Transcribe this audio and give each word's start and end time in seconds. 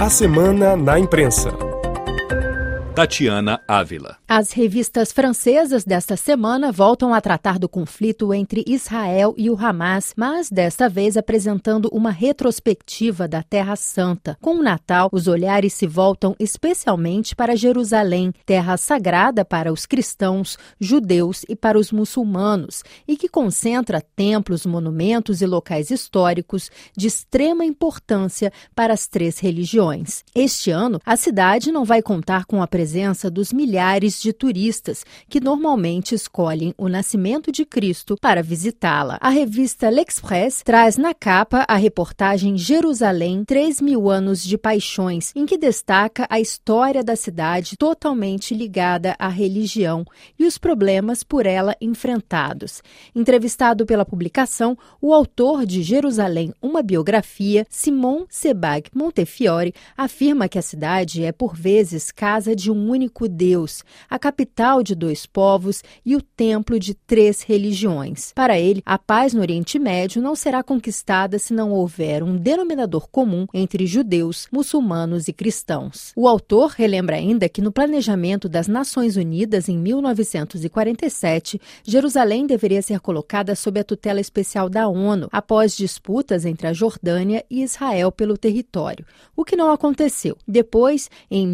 A 0.00 0.08
Semana 0.08 0.76
na 0.76 0.98
Imprensa. 0.98 1.69
Tatiana 2.94 3.60
Ávila. 3.68 4.16
As 4.26 4.50
revistas 4.50 5.12
francesas 5.12 5.84
desta 5.84 6.16
semana 6.16 6.72
voltam 6.72 7.14
a 7.14 7.20
tratar 7.20 7.56
do 7.56 7.68
conflito 7.68 8.34
entre 8.34 8.64
Israel 8.66 9.32
e 9.36 9.48
o 9.48 9.56
Hamas, 9.56 10.12
mas 10.16 10.50
desta 10.50 10.88
vez 10.88 11.16
apresentando 11.16 11.88
uma 11.92 12.10
retrospectiva 12.10 13.28
da 13.28 13.44
Terra 13.44 13.76
Santa. 13.76 14.36
Com 14.40 14.56
o 14.56 14.62
Natal, 14.62 15.08
os 15.12 15.28
olhares 15.28 15.72
se 15.72 15.86
voltam 15.86 16.34
especialmente 16.38 17.34
para 17.34 17.56
Jerusalém, 17.56 18.32
terra 18.44 18.76
sagrada 18.76 19.44
para 19.44 19.72
os 19.72 19.86
cristãos, 19.86 20.58
judeus 20.80 21.44
e 21.48 21.54
para 21.54 21.78
os 21.78 21.92
muçulmanos, 21.92 22.82
e 23.06 23.16
que 23.16 23.28
concentra 23.28 24.00
templos, 24.00 24.66
monumentos 24.66 25.40
e 25.40 25.46
locais 25.46 25.90
históricos 25.90 26.70
de 26.96 27.06
extrema 27.06 27.64
importância 27.64 28.52
para 28.74 28.92
as 28.92 29.06
três 29.06 29.38
religiões. 29.38 30.24
Este 30.34 30.72
ano, 30.72 31.00
a 31.06 31.16
cidade 31.16 31.70
não 31.70 31.84
vai 31.84 32.02
contar 32.02 32.44
com 32.44 32.60
a 32.60 32.66
presença 32.80 33.30
dos 33.30 33.52
milhares 33.52 34.22
de 34.22 34.32
turistas 34.32 35.04
que 35.28 35.38
normalmente 35.38 36.14
escolhem 36.14 36.72
o 36.78 36.88
nascimento 36.88 37.52
de 37.52 37.66
Cristo 37.66 38.16
para 38.18 38.42
visitá-la. 38.42 39.18
A 39.20 39.28
revista 39.28 39.90
L'Express 39.90 40.62
traz 40.64 40.96
na 40.96 41.12
capa 41.12 41.66
a 41.68 41.76
reportagem 41.76 42.56
Jerusalém, 42.56 43.44
3 43.44 43.82
mil 43.82 44.08
anos 44.08 44.42
de 44.42 44.56
paixões, 44.56 45.30
em 45.36 45.44
que 45.44 45.58
destaca 45.58 46.26
a 46.30 46.40
história 46.40 47.04
da 47.04 47.14
cidade 47.16 47.76
totalmente 47.76 48.54
ligada 48.54 49.14
à 49.18 49.28
religião 49.28 50.02
e 50.38 50.46
os 50.46 50.56
problemas 50.56 51.22
por 51.22 51.44
ela 51.44 51.76
enfrentados. 51.82 52.82
Entrevistado 53.14 53.84
pela 53.84 54.06
publicação, 54.06 54.74
o 55.02 55.12
autor 55.12 55.66
de 55.66 55.82
Jerusalém, 55.82 56.54
uma 56.62 56.82
biografia, 56.82 57.66
Simon 57.68 58.24
Sebag 58.30 58.88
Montefiore, 58.94 59.74
afirma 59.94 60.48
que 60.48 60.58
a 60.58 60.62
cidade 60.62 61.22
é 61.22 61.30
por 61.30 61.54
vezes 61.54 62.10
casa 62.10 62.56
de 62.56 62.69
um 62.70 62.88
único 62.88 63.28
Deus, 63.28 63.82
a 64.08 64.18
capital 64.18 64.82
de 64.82 64.94
dois 64.94 65.26
povos 65.26 65.82
e 66.04 66.16
o 66.16 66.22
templo 66.22 66.78
de 66.78 66.94
três 66.94 67.42
religiões. 67.42 68.32
Para 68.34 68.58
ele, 68.58 68.82
a 68.86 68.98
paz 68.98 69.34
no 69.34 69.40
Oriente 69.40 69.78
Médio 69.78 70.22
não 70.22 70.34
será 70.34 70.62
conquistada 70.62 71.38
se 71.38 71.52
não 71.52 71.72
houver 71.72 72.22
um 72.22 72.36
denominador 72.36 73.08
comum 73.08 73.46
entre 73.52 73.86
judeus, 73.86 74.46
muçulmanos 74.52 75.28
e 75.28 75.32
cristãos. 75.32 76.12
O 76.16 76.28
autor 76.28 76.70
relembra 76.70 77.16
ainda 77.16 77.48
que 77.48 77.60
no 77.60 77.72
planejamento 77.72 78.48
das 78.48 78.68
Nações 78.68 79.16
Unidas 79.16 79.68
em 79.68 79.78
1947, 79.78 81.60
Jerusalém 81.84 82.46
deveria 82.46 82.82
ser 82.82 83.00
colocada 83.00 83.54
sob 83.54 83.80
a 83.80 83.84
tutela 83.84 84.20
especial 84.20 84.68
da 84.68 84.88
ONU 84.88 85.28
após 85.32 85.76
disputas 85.76 86.44
entre 86.44 86.66
a 86.66 86.72
Jordânia 86.72 87.44
e 87.50 87.62
Israel 87.62 88.12
pelo 88.12 88.36
território, 88.36 89.04
o 89.36 89.44
que 89.44 89.56
não 89.56 89.70
aconteceu. 89.70 90.36
Depois, 90.46 91.10
em 91.30 91.46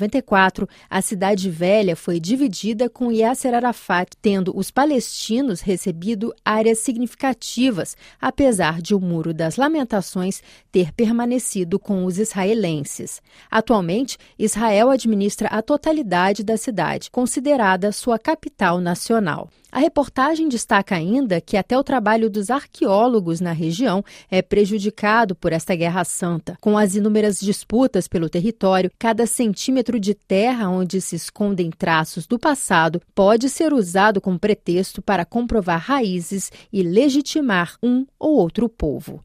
1994, 0.00 0.68
a 0.88 1.02
cidade 1.02 1.50
velha 1.50 1.94
foi 1.94 2.18
dividida 2.18 2.88
com 2.88 3.12
Yasser 3.12 3.54
Arafat, 3.54 4.10
tendo 4.20 4.56
os 4.56 4.70
palestinos 4.70 5.60
recebido 5.60 6.34
áreas 6.44 6.78
significativas, 6.78 7.96
apesar 8.20 8.80
de 8.80 8.94
o 8.94 9.00
Muro 9.00 9.34
das 9.34 9.56
Lamentações 9.56 10.42
ter 10.72 10.92
permanecido 10.92 11.78
com 11.78 12.04
os 12.04 12.18
israelenses. 12.18 13.20
Atualmente, 13.50 14.16
Israel 14.38 14.90
administra 14.90 15.48
a 15.48 15.62
totalidade 15.62 16.42
da 16.42 16.56
cidade, 16.56 17.10
considerada 17.10 17.92
sua 17.92 18.18
capital 18.18 18.80
nacional. 18.80 19.50
A 19.72 19.78
reportagem 19.78 20.48
destaca 20.48 20.96
ainda 20.96 21.40
que 21.40 21.56
até 21.56 21.78
o 21.78 21.84
trabalho 21.84 22.28
dos 22.28 22.50
arqueólogos 22.50 23.40
na 23.40 23.52
região 23.52 24.04
é 24.30 24.42
prejudicado 24.42 25.34
por 25.34 25.52
esta 25.52 25.76
guerra 25.76 26.04
santa. 26.04 26.56
Com 26.60 26.76
as 26.76 26.96
inúmeras 26.96 27.38
disputas 27.38 28.08
pelo 28.08 28.28
território, 28.28 28.90
cada 28.98 29.26
centímetro 29.26 30.00
de 30.00 30.14
terra 30.14 30.68
onde 30.68 31.00
se 31.00 31.14
escondem 31.14 31.70
traços 31.70 32.26
do 32.26 32.38
passado 32.38 33.00
pode 33.14 33.48
ser 33.48 33.72
usado 33.72 34.20
como 34.20 34.38
pretexto 34.38 35.00
para 35.00 35.24
comprovar 35.24 35.80
raízes 35.80 36.50
e 36.72 36.82
legitimar 36.82 37.76
um 37.82 38.04
ou 38.18 38.36
outro 38.36 38.68
povo. 38.68 39.22